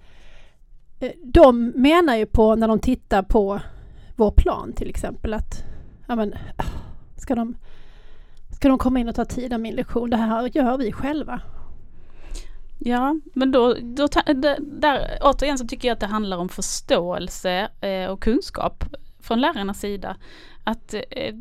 [1.00, 3.61] eh, de menar ju på när de tittar på
[4.16, 5.64] vår plan till exempel att
[6.09, 6.35] ja men,
[7.16, 7.56] ska, de,
[8.56, 10.11] ska de komma in och ta tid av min lektion?
[10.11, 11.40] Det här gör vi själva.
[12.83, 14.09] Ja, men då, då
[14.59, 18.85] där, återigen så tycker jag att det handlar om förståelse eh, och kunskap
[19.19, 20.16] från lärarnas sida.
[20.64, 21.35] Att eh,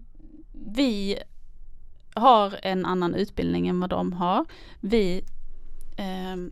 [0.52, 1.20] vi
[2.14, 4.46] har en annan utbildning än vad de har.
[4.80, 5.24] Vi,
[5.98, 6.52] eh,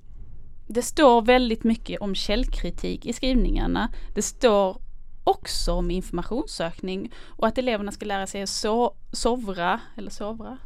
[0.67, 3.89] det står väldigt mycket om källkritik i skrivningarna.
[4.15, 4.81] Det står
[5.23, 10.57] också om informationssökning och att eleverna ska lära sig att so sovra, eller sovra,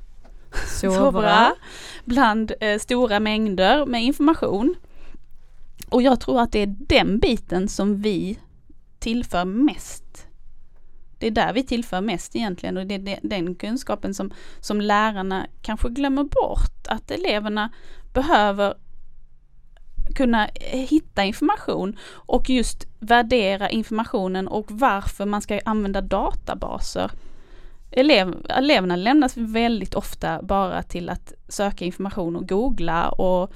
[0.67, 1.55] sovra
[2.05, 4.75] bland eh, stora mängder med information.
[5.89, 8.39] Och jag tror att det är den biten som vi
[8.99, 10.27] tillför mest.
[11.19, 14.81] Det är där vi tillför mest egentligen och det är de- den kunskapen som, som
[14.81, 16.87] lärarna kanske glömmer bort.
[16.87, 17.69] Att eleverna
[18.13, 18.73] behöver
[20.15, 27.11] kunna eh, hitta information och just värdera informationen och varför man ska använda databaser.
[27.91, 33.51] Elev, eleverna lämnas väldigt ofta bara till att söka information och googla och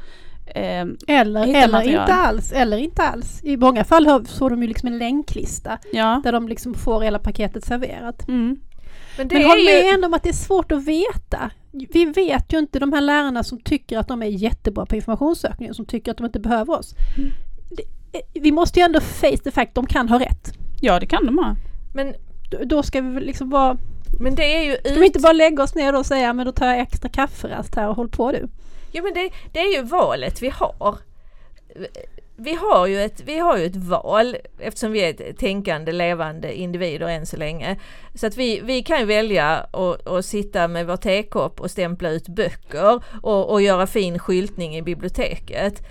[0.47, 2.01] ehm, Eller, eller material.
[2.01, 3.39] inte alls, eller inte alls.
[3.43, 6.21] I många fall har- får de ju liksom en länklista ja.
[6.23, 8.27] där de liksom får hela paketet serverat.
[8.27, 8.57] Mm.
[9.17, 11.51] Men det Men håll är med ju, ändå om att det är svårt att veta.
[11.71, 15.69] Vi vet ju inte de här lärarna som tycker att de är jättebra på informationssökning
[15.69, 16.95] och som tycker att de inte behöver oss.
[17.17, 17.31] Mm.
[17.71, 17.83] Det,
[18.41, 20.53] vi måste ju ändå face the fact, de kan ha rätt.
[20.81, 21.55] ja, det kan de ha.
[21.95, 22.13] men,
[22.65, 23.77] Då- ska vi liksom vara,
[24.19, 26.51] men det är ju ska vi inte bara lägga oss ner och säga men då
[26.51, 28.47] tar jag extra kafferast här och håll på du.
[28.91, 30.97] Jo men det, det är ju valet vi har.
[32.37, 36.53] Vi har, ju ett, vi har ju ett val eftersom vi är ett tänkande levande
[36.59, 37.79] individer än så länge.
[38.15, 42.27] Så att vi, vi kan välja att att sitta med vår tekopp och stämpla ut
[42.27, 45.85] böcker och, och göra fin skyltning i biblioteket.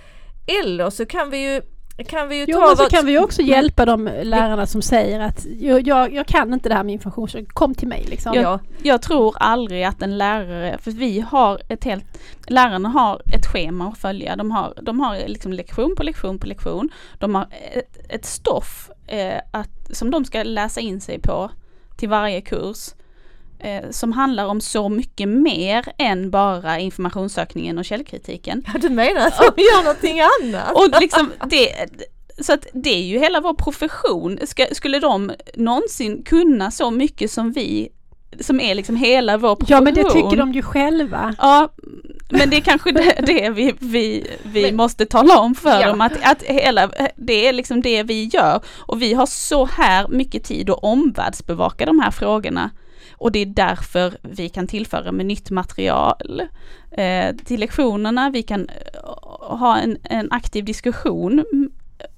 [0.61, 1.61] Eller så kan vi ju,
[2.03, 5.19] kan vi ju Jo ta men så kan vi också hjälpa de lärarna som säger
[5.19, 8.33] att jag, jag, jag kan inte det här med informationssökning, kom till mig liksom.
[8.35, 13.45] Ja, Jag tror aldrig att en lärare, för vi har ett helt, lärarna har ett
[13.45, 14.35] schema att följa.
[14.35, 16.89] De har, de har liksom lektion på lektion på lektion.
[17.19, 21.51] De har ett, ett stoff eh, att, som de ska läsa in sig på
[21.97, 22.89] till varje kurs.
[23.59, 28.63] Eh, som handlar om så mycket mer än bara informationssökningen och källkritiken.
[28.73, 30.71] Ja, du menar att de gör någonting annat?
[30.75, 31.69] Och liksom det,
[32.43, 34.39] så att det är ju hela vår profession.
[34.45, 37.89] Ska, skulle de någonsin kunna så mycket som vi,
[38.39, 39.75] som är liksom hela vår profession?
[39.77, 41.35] Ja men det tycker de ju själva.
[41.39, 41.69] Ja,
[42.29, 45.87] men det är kanske det, det vi, vi, vi Men- måste tala om för Ja.
[45.87, 48.61] dem, att, att hela, det är liksom det vi gör.
[48.77, 52.69] Och vi har så här mycket tid att omvärldsbevaka de här frågorna.
[53.17, 56.41] Och det är därför vi kan tillföra med nytt material
[56.91, 58.29] eh, till lektionerna.
[58.29, 61.45] Vi kan eh, ha en, en aktiv diskussion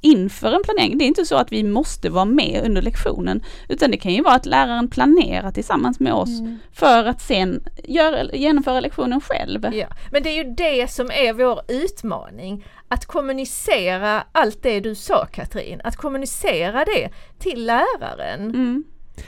[0.02, 0.98] inför en planering.
[0.98, 4.22] Det är inte så att vi måste vara med under lektionen, utan det kan ju
[4.22, 6.60] vara att läraren planerar tillsammans med oss Mm.
[6.74, 9.70] för att sen göra, genomföra lektionen själv.
[9.74, 12.66] Ja, men det är ju det som är vår utmaning.
[12.88, 18.42] Att kommunicera allt det du sa Katrin, att kommunicera det till läraren.
[18.42, 18.84] Mm.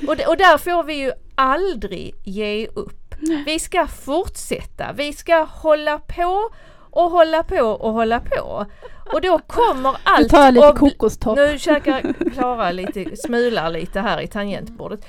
[0.08, 3.16] Och, och där får vi ju aldrig ge upp.
[3.46, 6.50] Vi ska fortsätta, vi ska hålla på
[6.92, 8.66] och hålla på och hålla på.
[9.14, 11.36] Och då kommer Nu allt tar jag lite kokostopp.
[11.38, 15.06] Nu käkar Klara lite, smular lite här i tangentbordet.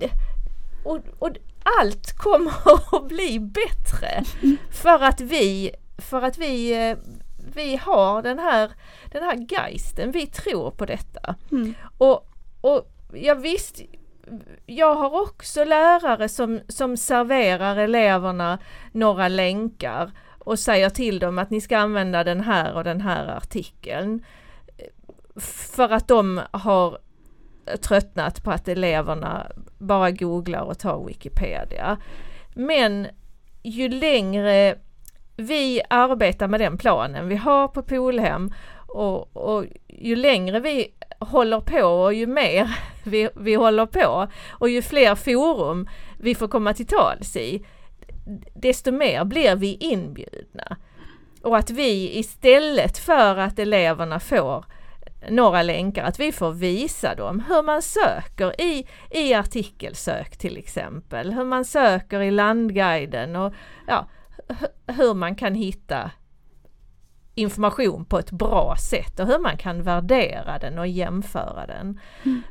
[0.00, 0.10] Det-
[0.84, 1.30] Och, och
[1.80, 2.52] allt kommer
[2.96, 4.24] att bli bättre
[4.70, 6.96] för att vi, för att vi, eh,
[7.54, 8.70] vi har den här,
[9.12, 11.34] den här geisten, vi tror på detta.
[11.52, 11.74] Mm.
[11.98, 12.28] Och,
[12.60, 13.80] och ja, visst,
[14.66, 18.58] jag har också lärare som, som serverar eleverna
[18.92, 23.26] några länkar och säger till dem att ni ska använda den här och den här
[23.26, 24.24] artikeln.
[24.78, 26.98] Eh, för att de har
[27.80, 29.46] tröttnat på att eleverna
[29.78, 31.98] bara googlar och tar Wikipedia.
[32.54, 33.06] Men
[33.62, 34.78] ju längre
[35.36, 38.50] vi arbetar med den planen vi har på Polhem
[38.86, 44.68] och, och ju längre vi håller på och ju mer vi, vi håller på och
[44.68, 47.66] ju fler forum vi får komma till tals i,
[48.54, 50.76] desto mer blir vi inbjudna.
[51.42, 54.64] Och att vi istället för att eleverna får
[55.28, 61.32] några länkar, att vi får visa dem hur man söker i, i artikelsök till exempel,
[61.32, 63.54] hur man söker i landguiden och
[63.86, 64.08] ja,
[64.86, 66.10] hur man kan hitta
[67.38, 72.00] information på ett bra sätt och hur man kan värdera den och jämföra den.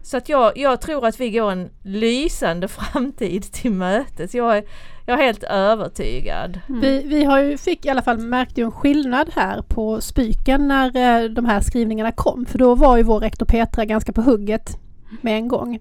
[0.02, 4.36] Så att jag, jag tror att vi går en lysande framtid till mötes.
[4.36, 4.64] Jag är,
[5.06, 6.60] jag är helt övertygad.
[6.70, 6.82] Mm.
[6.82, 10.86] Vi, vi har ju, fick i alla fall märkt en skillnad här på Spyken när
[10.86, 12.46] eh, de här skrivningarna kom.
[12.46, 14.78] För då var ju vår rektor Petra ganska på hugget
[15.22, 15.80] med en gång.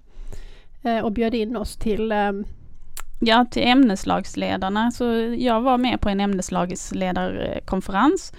[0.83, 2.33] Eh, och bjöd in oss till eh,
[3.21, 4.91] Ja, till ämneslagsledarna.
[4.91, 5.05] Så
[5.39, 8.33] jag var med på en ämneslagsledarkonferens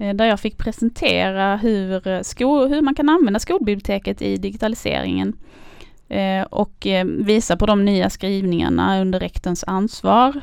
[0.00, 5.32] där jag fick presentera hur, eh, sko- hur man kan använda skolbiblioteket i digitaliseringen
[6.08, 10.40] eh, och eh, visa på de nya skrivningarna under rektorns ansvar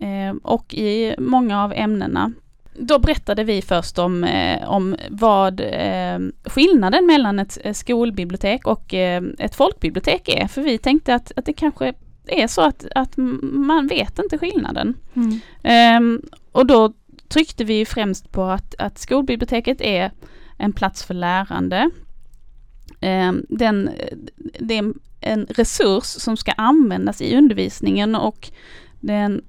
[0.00, 2.32] eh, och i många av ämnena.
[2.74, 8.94] Då berättade vi först om, eh, om vad eh, skillnaden mellan ett eh, skolbibliotek och
[8.94, 10.46] eh, ett folkbibliotek är.
[10.48, 11.94] För vi tänkte att, att det kanske
[12.26, 14.94] är så att, att man vet inte skillnaden.
[15.62, 16.92] Ehm, och då
[17.32, 20.10] tryckte vi främst på att, att skolbiblioteket är
[20.58, 21.90] en plats för lärande.
[23.00, 23.90] Ehm, den,
[24.60, 28.50] det är en resurs som ska användas i undervisningen och
[29.00, 29.44] den,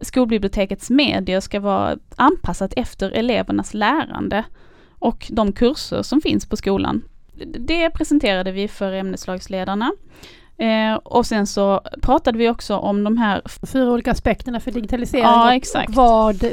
[0.00, 4.44] skolbibliotekets medier ska vara anpassat efter elevernas lärande
[4.98, 7.02] och de kurser som finns på skolan.
[7.46, 9.92] Det presenterade vi för ämneslagsledarna.
[10.58, 15.24] Eh, och sen så pratade vi också om de här fyra olika aspekterna för digitalisering
[15.24, 16.44] Ja, och- vad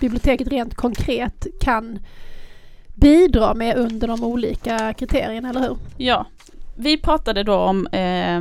[0.00, 1.98] biblioteket rent konkret kan
[2.94, 5.76] bidra med under de olika kriterierna, eller hur?
[5.96, 6.26] Ja,
[6.76, 8.40] vi pratade då om eh,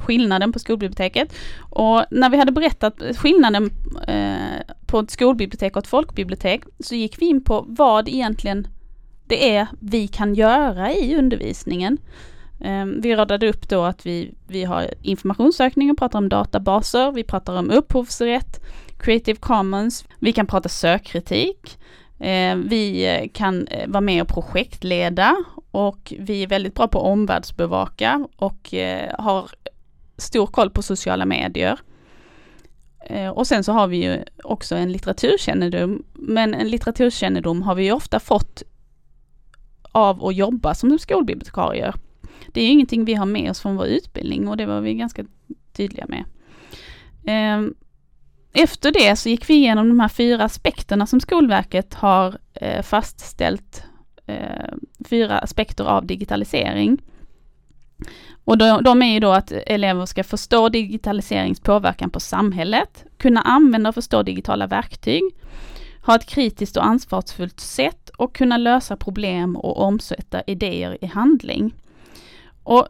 [0.00, 3.70] skillnaden på skolbiblioteket och när vi hade berättat skillnaden
[4.08, 8.68] eh, på ett skolbibliotek och ett folkbibliotek så gick vi in på vad egentligen
[9.26, 11.98] det är vi kan göra i undervisningen.
[12.60, 17.24] Eh, vi radade upp då att vi, vi har informationssökning och pratar om databaser, vi
[17.24, 18.60] pratar om upphovsrätt,
[19.00, 21.78] Creative Commons, vi kan prata sökkritik,
[22.18, 25.36] eh, vi kan eh, vara med och projektleda
[25.70, 29.50] och vi är väldigt bra på att omvärldsbevaka och eh, har
[30.16, 31.80] stor koll på sociala medier.
[33.34, 37.92] Och sen så har vi ju också en litteraturkännedom, men en litteraturkännedom har vi ju
[37.92, 38.62] ofta fått
[39.82, 41.94] av att jobba som skolbibliotekarier.
[42.48, 44.94] Det är ju ingenting vi har med oss från vår utbildning och det var vi
[44.94, 45.24] ganska
[45.72, 46.24] tydliga med.
[48.52, 53.82] Efter det så gick vi igenom de här fyra aspekterna som Skolverket har eh, fastställt.
[54.26, 54.74] Eh,
[55.08, 56.98] fyra aspekter av digitalisering.
[58.44, 63.40] Och de, de är ju då att elever ska förstå digitaliserings påverkan på samhället, kunna
[63.40, 65.22] använda och förstå digitala verktyg,
[66.06, 71.74] ha ett kritiskt och ansvarsfullt sätt och kunna lösa problem och omsätta idéer i handling.
[72.62, 72.88] Och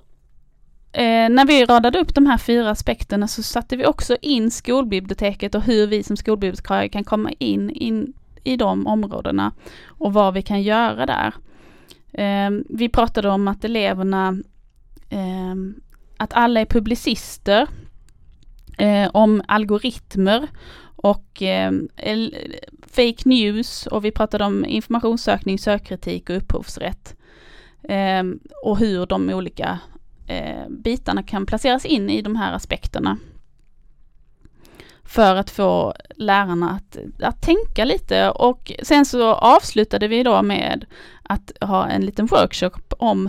[0.92, 5.54] eh, när vi radade upp de här fyra aspekterna så satte vi också in skolbiblioteket
[5.54, 8.12] och hur vi som skolbibliotekarier kan komma in, in
[8.44, 9.52] i de områdena
[9.86, 11.34] och vad vi kan göra där.
[12.12, 14.38] Eh, vi pratade om att eleverna,
[15.08, 15.54] eh,
[16.16, 17.68] att alla är publicister,
[18.78, 20.48] eh, om algoritmer
[20.96, 21.72] och eh,
[22.86, 27.16] fake news och vi pratade om informationssökning, sökkritik och upphovsrätt.
[27.82, 28.22] Eh,
[28.64, 29.78] och hur de olika
[30.30, 33.18] eh, bitarna kan placeras in i de här aspekterna.
[35.04, 40.84] För att få lärarna att, att tänka lite och sen så avslutade vi då med
[41.22, 43.28] att ha en liten workshop om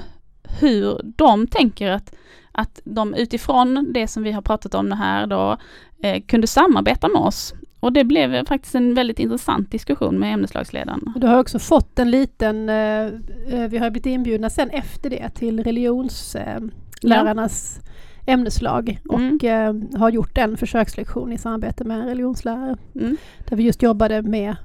[0.59, 2.13] hur de tänker att,
[2.51, 5.57] att de utifrån det som vi har pratat om här då
[6.03, 7.53] eh, kunde samarbeta med oss.
[7.79, 11.13] Och det blev faktiskt en väldigt intressant diskussion med ämneslagsledaren.
[11.15, 13.05] Du har också fått en liten, eh,
[13.47, 16.59] eh, vi har blivit inbjudna sen efter det till religions eh,
[17.01, 17.79] religionslärarnas
[18.25, 18.33] ja.
[18.33, 19.89] ämneslag och mm.
[19.95, 22.77] har gjort en försökslektion i samarbete med religionslärare.
[22.95, 23.17] Mm.
[23.45, 24.55] Där vi just jobbade med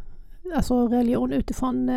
[0.55, 1.90] alltså religion utifrån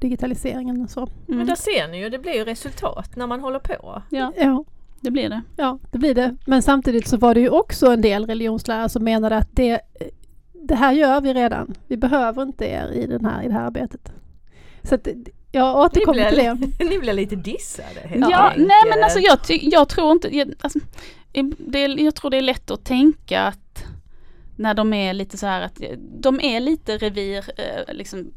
[0.00, 1.00] digitaliseringen och så.
[1.00, 1.38] Mm.
[1.38, 4.02] Men där ser ni ju, det blir ju resultat när man håller på.
[4.10, 4.32] Ja.
[4.36, 4.64] ja.
[5.00, 5.42] Det blir det.
[5.56, 6.36] Ja, det blir det.
[6.46, 9.80] Men samtidigt så var det ju också en del religionslärare som menade att det,
[10.52, 11.74] det här gör vi redan.
[11.86, 14.12] Vi behöver inte er i, den här, i det här arbetet.
[14.82, 15.08] Så att
[15.54, 16.38] jag återkommer till
[16.78, 16.84] det.
[16.84, 18.66] Ni blir lite dissade helt Ja, enkelt.
[18.68, 20.78] nej men alltså jag, jag tror inte, jag, alltså,
[21.58, 23.84] det, jag tror det är lätt att tänka att
[24.56, 28.32] när de är lite så här att de är lite revir, eh, liksom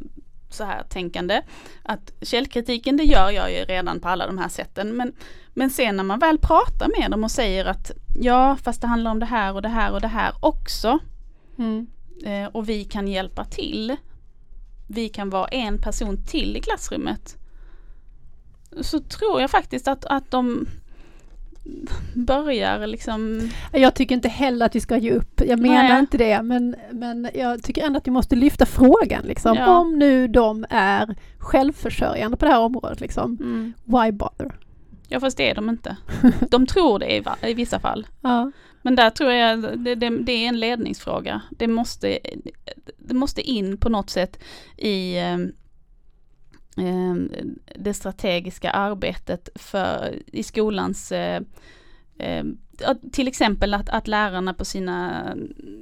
[0.49, 1.41] så här tänkande.
[1.83, 4.97] Att källkritiken det gör jag ju redan på alla de här sätten.
[4.97, 5.13] Men,
[5.53, 9.11] men sen när man väl pratar med dem och säger att ja fast det handlar
[9.11, 10.99] om det här och det här och det här också.
[11.57, 11.87] Mm.
[12.25, 13.95] Eh, och vi kan hjälpa till.
[14.87, 17.37] Vi kan vara en person till i klassrummet.
[18.81, 20.67] Så tror jag faktiskt att, att de
[22.13, 23.49] börjar liksom...
[23.71, 25.41] Jag tycker inte heller att vi ska ge upp.
[25.47, 25.99] Jag menar Nej.
[25.99, 29.55] inte det men, men jag tycker ändå att vi måste lyfta frågan liksom.
[29.55, 29.79] Ja.
[29.79, 33.37] Om nu de är självförsörjande på det här området liksom.
[33.41, 33.73] Mm.
[33.83, 34.55] Why bother?
[35.07, 35.97] Ja fast det är de inte.
[36.49, 38.07] De tror det i, i vissa fall.
[38.21, 38.51] Ja.
[38.87, 41.41] Men där tror jag det, det, det, är en ledningsfråga.
[41.49, 42.19] Det måste,
[42.97, 44.39] det måste in på något sätt
[44.77, 45.37] i eh,
[47.75, 51.41] det strategiska arbetet för, i skolans eh,
[52.19, 52.57] ehm,
[53.11, 55.27] till exempel att, att lärarna på sina,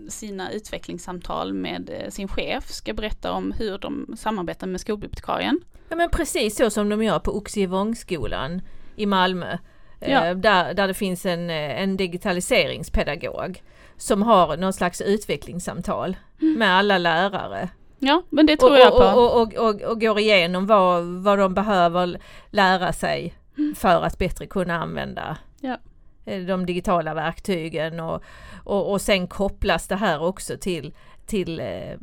[0.09, 5.59] sina utvecklingssamtal med eh, sin chef ska berätta om hur de samarbetar med skolbibliotekarien.
[5.89, 8.61] Ja men precis så som de gör på Oxivångsskolan
[8.95, 9.57] i Malmö.
[9.99, 10.25] Ja.
[10.25, 13.61] Eh, där, där det finns en, eh, en digitaliseringspedagog
[13.97, 16.59] som har någon slags utvecklingssamtal mm.
[16.59, 17.69] med alla lärare.
[17.99, 18.97] Ja, men det tror och, jag på.
[18.97, 23.75] Och, och, och, och, går igenom vad, vad de behöver lära sig mm.
[23.75, 25.77] för att bättre kunna använda ja.
[26.25, 28.23] Eh, de digitala verktygen och,
[28.63, 30.93] och, och sen kopplas det här också till,
[31.25, 31.97] till eh,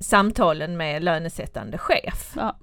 [0.00, 2.32] samtalen med lönesättande chef.
[2.36, 2.56] Ja.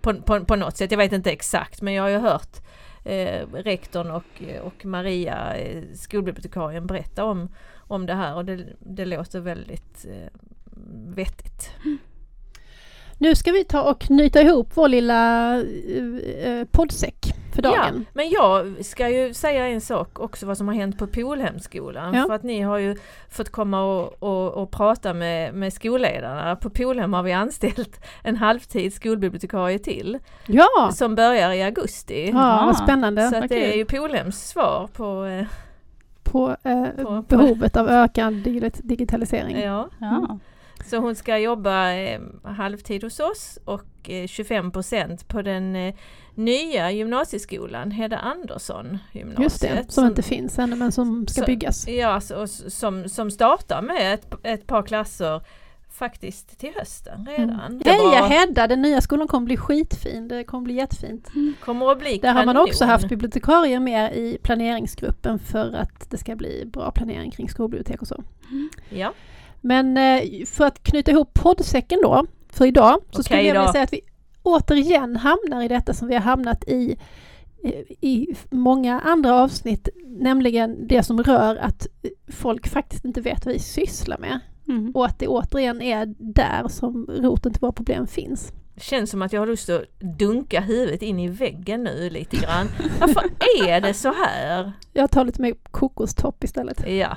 [0.00, 2.56] På, på, på något sätt, jag vet inte exakt men jag har ju hört
[3.04, 9.04] eh, rektorn och, och Maria, eh, skolbibliotekarien, berätta om, om det här och det, det
[9.04, 10.28] låter väldigt eh,
[11.14, 11.70] vettigt.
[11.84, 11.98] Mm.
[13.20, 15.64] Nu ska vi ta och knyta ihop vår lilla eh,
[16.44, 18.06] eh poddsäck för dagen.
[18.08, 22.14] Ja, men jag ska ju säga en sak också vad som har hänt på Polhemskolan.
[22.14, 22.26] Ja.
[22.26, 22.96] För att ni har ju
[23.30, 26.56] fått komma och, och, och, prata med, med skolledarna.
[26.56, 30.18] På Polhem har vi anställt en halvtid skolbibliotekarie till.
[30.46, 30.90] Ja!
[30.94, 32.30] Som börjar i augusti.
[32.34, 33.28] Ja, vad spännande.
[33.28, 35.46] Så att det är ju Polhems svar på eh,
[36.22, 38.34] på, eh, på, behovet av ökad
[38.82, 39.60] digitalisering.
[39.60, 39.88] Ja.
[39.98, 40.38] ja.
[40.84, 45.94] Så hon ska jobba eh, halvtid hos oss och eh, 25% på den eh,
[46.34, 49.42] nya gymnasieskolan, Hedda Andersson gymnasiet.
[49.42, 51.88] Just det, som, som inte finns ännu men som ska så, byggas.
[51.88, 55.42] Ja, så, som, som startar med ett, ett par klasser
[56.00, 57.60] faktiskt till hösten redan.
[57.60, 57.82] Mm.
[57.84, 61.28] Heja Hedda, den nya skolan kommer bli skitfin, det kommer bli jättefint.
[61.34, 61.54] Mm.
[61.64, 62.36] Kommer att bli Där kanon.
[62.36, 67.30] har man också haft bibliotekarier med i planeringsgruppen för att det ska bli bra planering
[67.30, 68.22] kring skolbibliotek och så.
[68.50, 68.70] Mm.
[68.88, 69.12] Ja.
[69.60, 73.84] Men eh, för att knyta ihop poddsäcken då, för idag, så skulle jag vilja säga
[73.84, 74.00] att vi
[74.42, 76.96] återigen hamnar i detta som vi har hamnat i
[78.00, 81.86] i många andra avsnitt, nämligen det som rör att
[82.28, 84.40] folk faktiskt inte vet vad vi sysslar med.
[84.68, 84.90] Mm.
[84.94, 88.52] Och att det återigen är där som roten till våra problem finns.
[88.76, 92.66] känns som att jag har lust att dunka huvudet in i väggen nu lite grann.
[93.00, 93.30] Varför
[93.66, 94.72] är det så här?
[94.92, 96.88] Jag tar lite mer kokostopp istället.
[96.88, 97.16] Ja.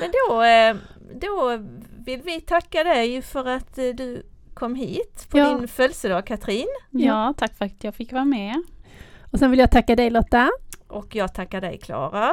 [0.00, 0.76] Men då, eh,
[1.20, 1.58] då
[2.04, 4.22] vill vi tacka dig för att eh, du
[4.54, 5.48] kom hit på Ja.
[5.58, 6.66] din födelsedag Katrin.
[6.90, 8.62] Ja, tack för att jag fick vara med.
[9.32, 10.50] Och sen vill jag tacka dig Lotta.
[10.88, 12.32] Och jag tackar dig Klara.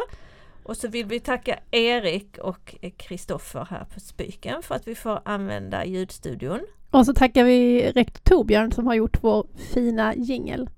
[0.64, 5.22] Och så vill vi tacka Erik och Kristoffer här på Spiken för att vi får
[5.26, 6.60] använda ljudstudion.
[6.92, 10.70] Och så tackar vi rektor Torbjörn som har gjort vår fina jingel.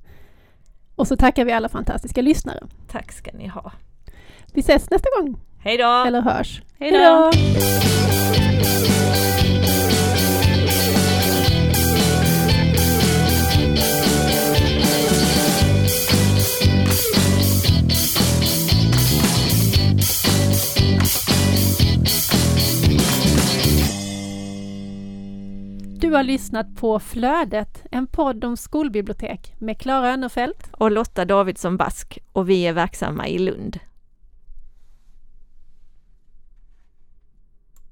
[0.95, 2.67] Och så tackar vi alla fantastiska lyssnare.
[2.87, 3.71] Tack ska ni ha.
[4.53, 6.03] Vi ses nästa gång, Hej då!
[6.07, 6.61] eller hörs.
[6.79, 7.31] Hej då!
[25.99, 31.77] Du har lyssnat på Flödet, en podd om skolbibliotek med Klara Önnerfelt Och Lotta Davidsson
[31.77, 33.79] Bask och vi är verksamma i Lund.